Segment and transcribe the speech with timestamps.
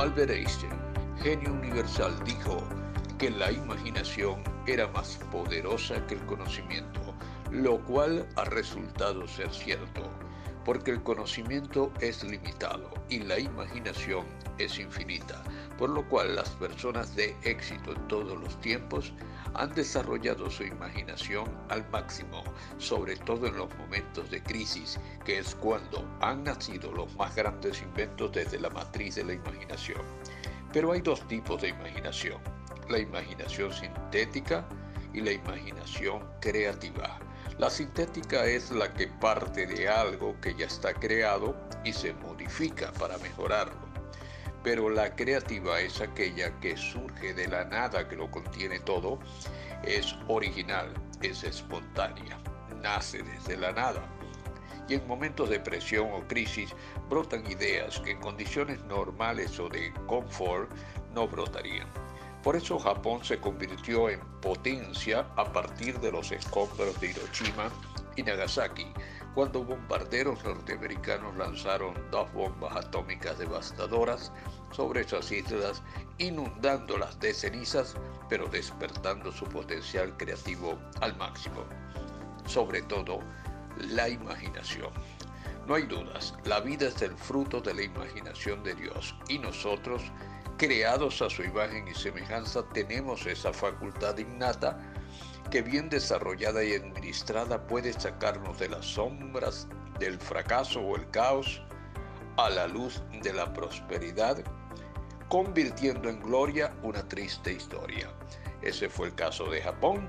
[0.00, 0.72] Albert Einstein,
[1.22, 2.66] genio universal, dijo
[3.18, 7.14] que la imaginación era más poderosa que el conocimiento,
[7.50, 10.10] lo cual ha resultado ser cierto,
[10.64, 14.24] porque el conocimiento es limitado y la imaginación
[14.56, 15.42] es infinita,
[15.80, 19.14] por lo cual las personas de éxito en todos los tiempos
[19.54, 22.44] han desarrollado su imaginación al máximo,
[22.76, 27.80] sobre todo en los momentos de crisis, que es cuando han nacido los más grandes
[27.80, 30.02] inventos desde la matriz de la imaginación.
[30.70, 32.42] Pero hay dos tipos de imaginación,
[32.90, 34.68] la imaginación sintética
[35.14, 37.18] y la imaginación creativa.
[37.58, 42.92] La sintética es la que parte de algo que ya está creado y se modifica
[42.92, 43.89] para mejorarlo
[44.62, 49.18] pero la creativa es aquella que surge de la nada que lo contiene todo,
[49.82, 50.92] es original,
[51.22, 52.38] es espontánea,
[52.82, 54.02] nace desde la nada.
[54.88, 56.74] Y en momentos de presión o crisis
[57.08, 60.70] brotan ideas que en condiciones normales o de confort
[61.14, 61.86] no brotarían.
[62.42, 67.70] Por eso Japón se convirtió en potencia a partir de los escombros de Hiroshima
[68.16, 68.86] y Nagasaki,
[69.34, 74.32] cuando bombarderos norteamericanos lanzaron dos bombas atómicas devastadoras
[74.72, 75.82] sobre esas islas,
[76.18, 77.94] inundándolas de cenizas,
[78.28, 81.64] pero despertando su potencial creativo al máximo.
[82.46, 83.20] Sobre todo,
[83.88, 84.90] la imaginación.
[85.66, 90.02] No hay dudas, la vida es el fruto de la imaginación de Dios y nosotros,
[90.56, 94.78] creados a su imagen y semejanza, tenemos esa facultad innata
[95.50, 99.66] que bien desarrollada y administrada puede sacarnos de las sombras
[99.98, 101.60] del fracaso o el caos
[102.36, 104.42] a la luz de la prosperidad,
[105.28, 108.08] convirtiendo en gloria una triste historia.
[108.62, 110.08] Ese fue el caso de Japón,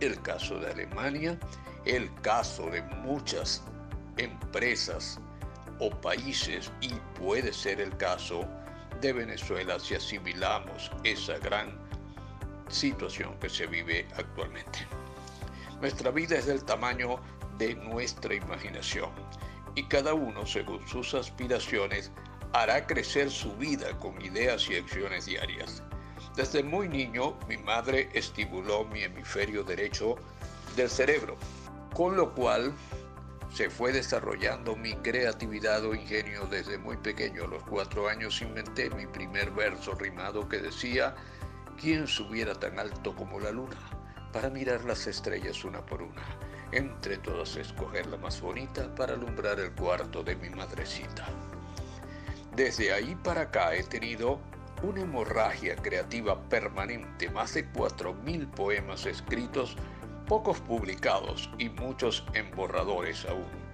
[0.00, 1.38] el caso de Alemania,
[1.84, 3.62] el caso de muchas
[4.16, 5.18] empresas
[5.80, 8.46] o países y puede ser el caso
[9.00, 11.85] de Venezuela si asimilamos esa gran
[12.68, 14.86] situación que se vive actualmente.
[15.80, 17.20] Nuestra vida es del tamaño
[17.58, 19.10] de nuestra imaginación
[19.74, 22.10] y cada uno, según sus aspiraciones,
[22.52, 25.82] hará crecer su vida con ideas y acciones diarias.
[26.34, 30.16] Desde muy niño, mi madre estimuló mi hemisferio derecho
[30.76, 31.36] del cerebro,
[31.94, 32.72] con lo cual
[33.52, 37.44] se fue desarrollando mi creatividad o ingenio desde muy pequeño.
[37.44, 41.14] A los cuatro años inventé mi primer verso rimado que decía,
[41.78, 43.76] ¿Quién subiera tan alto como la luna
[44.32, 46.22] para mirar las estrellas una por una?
[46.72, 51.26] Entre todas escoger la más bonita para alumbrar el cuarto de mi madrecita.
[52.54, 54.40] Desde ahí para acá he tenido
[54.82, 59.76] una hemorragia creativa permanente, más de 4.000 poemas escritos,
[60.26, 63.66] pocos publicados y muchos en borradores aún.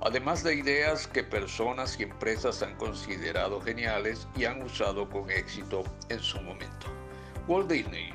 [0.00, 5.82] Además de ideas que personas y empresas han considerado geniales y han usado con éxito
[6.08, 7.03] en su momento.
[7.46, 8.08] Walt Disney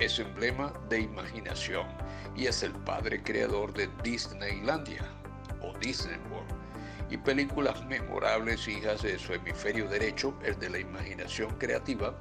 [0.00, 1.86] es emblema de imaginación
[2.34, 5.04] y es el padre creador de Disneylandia
[5.62, 6.52] o Disney World
[7.08, 12.18] y películas memorables hijas de su hemisferio derecho, el de la imaginación creativa,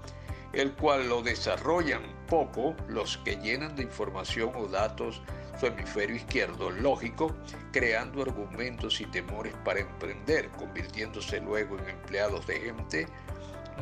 [0.53, 5.23] el cual lo desarrollan poco los que llenan de información o datos
[5.59, 7.35] su hemisferio izquierdo lógico,
[7.71, 13.07] creando argumentos y temores para emprender, convirtiéndose luego en empleados de gente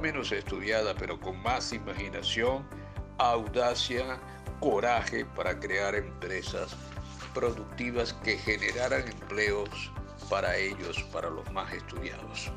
[0.02, 2.68] menos estudiada, pero con más imaginación,
[3.18, 4.20] audacia,
[4.60, 6.76] coraje para crear empresas
[7.34, 9.92] productivas que generaran empleos
[10.30, 12.52] para ellos, para los más estudiados.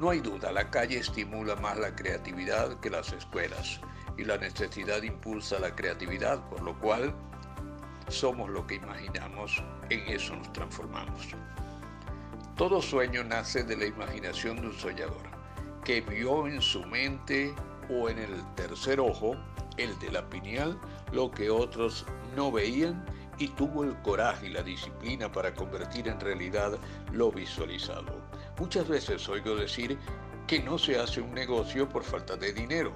[0.00, 3.80] No hay duda, la calle estimula más la creatividad que las escuelas
[4.18, 7.14] y la necesidad impulsa la creatividad, por lo cual
[8.08, 11.28] somos lo que imaginamos, en eso nos transformamos.
[12.56, 15.35] Todo sueño nace de la imaginación de un soñador
[15.86, 17.54] que vio en su mente
[17.88, 19.36] o en el tercer ojo,
[19.76, 20.76] el de la pineal,
[21.12, 22.04] lo que otros
[22.34, 23.06] no veían
[23.38, 26.76] y tuvo el coraje y la disciplina para convertir en realidad
[27.12, 28.20] lo visualizado.
[28.58, 29.96] Muchas veces oigo decir
[30.48, 32.92] que no se hace un negocio por falta de dinero.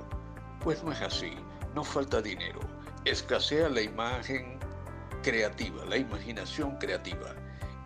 [0.58, 1.36] Pues no es así,
[1.76, 2.58] no falta dinero,
[3.04, 4.58] escasea la imagen
[5.22, 7.36] creativa, la imaginación creativa.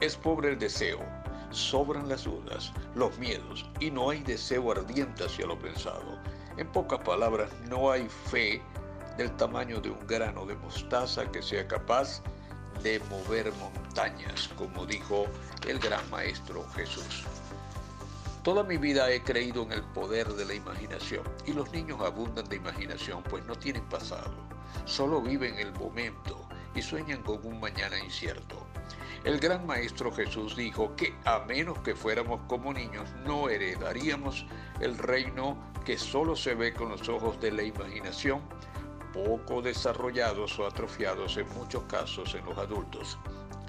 [0.01, 1.01] Es pobre el deseo,
[1.55, 6.19] sobran las dudas, los miedos y no hay deseo ardiente hacia lo pensado.
[6.57, 8.63] En pocas palabras, no hay fe
[9.17, 12.23] del tamaño de un grano de mostaza que sea capaz
[12.83, 15.27] de mover montañas, como dijo
[15.67, 17.25] el gran maestro Jesús.
[18.43, 22.45] Toda mi vida he creído en el poder de la imaginación y los niños abundan
[22.47, 24.35] de imaginación, pues no tienen pasado,
[24.85, 26.44] solo viven el momento
[26.75, 28.67] y sueñan con un mañana incierto.
[29.25, 34.47] El gran Maestro Jesús dijo que a menos que fuéramos como niños no heredaríamos
[34.81, 38.43] el reino que solo se ve con los ojos de la imaginación,
[39.15, 43.19] poco desarrollados o atrofiados en muchos casos en los adultos.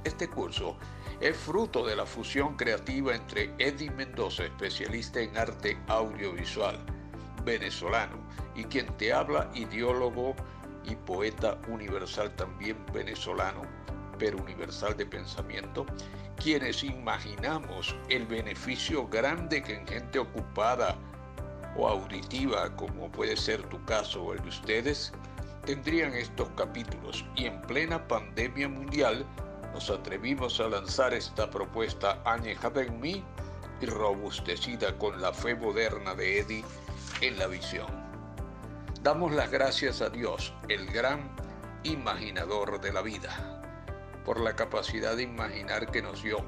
[0.03, 0.77] Este curso
[1.19, 6.77] es fruto de la fusión creativa entre Eddie Mendoza, especialista en arte audiovisual,
[7.43, 8.17] venezolano,
[8.55, 10.35] y quien te habla, ideólogo
[10.87, 13.61] y poeta universal también venezolano,
[14.17, 15.85] pero universal de pensamiento,
[16.37, 20.95] quienes imaginamos el beneficio grande que en gente ocupada
[21.77, 25.13] o auditiva, como puede ser tu caso o el de ustedes,
[25.65, 29.25] tendrían estos capítulos y en plena pandemia mundial
[29.73, 33.23] nos atrevimos a lanzar esta propuesta añejada en mí
[33.81, 36.63] y robustecida con la fe moderna de Eddie
[37.21, 38.04] en la visión.
[39.05, 41.29] Damos las gracias a Dios, el gran
[41.83, 43.61] imaginador de la vida,
[44.25, 46.43] por la capacidad de imaginar que nos dio,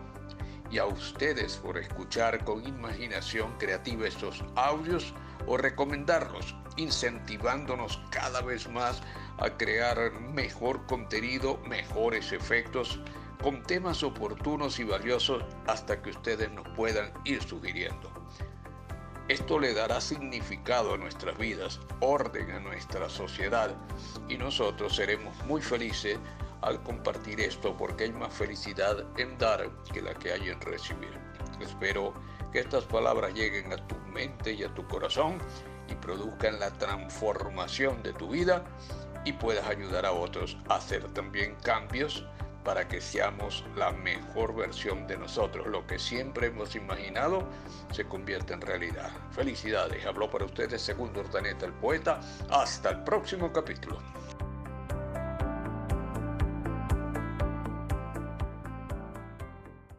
[0.72, 5.14] y a ustedes por escuchar con imaginación creativa estos audios
[5.46, 9.04] o recomendarlos, incentivándonos cada vez más
[9.38, 13.00] a crear mejor contenido, mejores efectos,
[13.44, 18.17] con temas oportunos y valiosos hasta que ustedes nos puedan ir sugiriendo.
[19.28, 23.76] Esto le dará significado a nuestras vidas, orden a nuestra sociedad
[24.30, 26.18] y nosotros seremos muy felices
[26.62, 31.12] al compartir esto porque hay más felicidad en dar que la que hay en recibir.
[31.60, 32.14] Espero
[32.54, 35.40] que estas palabras lleguen a tu mente y a tu corazón
[35.90, 38.64] y produzcan la transformación de tu vida
[39.26, 42.24] y puedas ayudar a otros a hacer también cambios
[42.68, 45.68] para que seamos la mejor versión de nosotros.
[45.68, 47.48] Lo que siempre hemos imaginado
[47.94, 49.10] se convierte en realidad.
[49.32, 50.06] Felicidades.
[50.06, 52.20] Habló para ustedes Segundo Ordaneta, el poeta.
[52.50, 54.00] Hasta el próximo capítulo.